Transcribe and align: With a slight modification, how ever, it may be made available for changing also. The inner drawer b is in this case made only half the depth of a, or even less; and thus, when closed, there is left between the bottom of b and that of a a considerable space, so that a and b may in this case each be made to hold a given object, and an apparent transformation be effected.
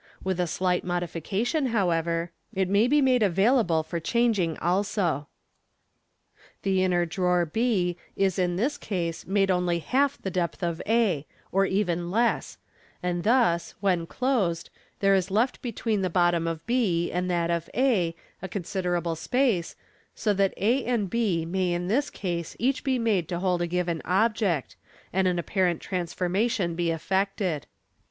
With 0.23 0.39
a 0.39 0.47
slight 0.47 0.83
modification, 0.83 1.67
how 1.67 1.91
ever, 1.91 2.31
it 2.55 2.67
may 2.67 2.87
be 2.87 3.03
made 3.03 3.21
available 3.21 3.83
for 3.83 3.99
changing 3.99 4.57
also. 4.57 5.27
The 6.63 6.83
inner 6.83 7.05
drawer 7.05 7.45
b 7.45 7.97
is 8.15 8.39
in 8.39 8.55
this 8.55 8.79
case 8.79 9.27
made 9.27 9.51
only 9.51 9.77
half 9.77 10.19
the 10.19 10.31
depth 10.31 10.63
of 10.63 10.81
a, 10.87 11.27
or 11.51 11.67
even 11.67 12.09
less; 12.09 12.57
and 13.03 13.23
thus, 13.23 13.75
when 13.79 14.07
closed, 14.07 14.71
there 15.01 15.13
is 15.13 15.29
left 15.29 15.61
between 15.61 16.01
the 16.01 16.09
bottom 16.09 16.47
of 16.47 16.65
b 16.65 17.11
and 17.11 17.29
that 17.29 17.51
of 17.51 17.69
a 17.75 18.15
a 18.41 18.47
considerable 18.49 19.15
space, 19.15 19.75
so 20.15 20.33
that 20.33 20.55
a 20.57 20.83
and 20.83 21.11
b 21.11 21.45
may 21.45 21.73
in 21.73 21.87
this 21.89 22.09
case 22.09 22.55
each 22.57 22.83
be 22.83 22.97
made 22.97 23.27
to 23.29 23.37
hold 23.37 23.61
a 23.61 23.67
given 23.67 24.01
object, 24.03 24.75
and 25.13 25.27
an 25.27 25.37
apparent 25.37 25.79
transformation 25.79 26.73
be 26.73 26.89
effected. 26.89 27.67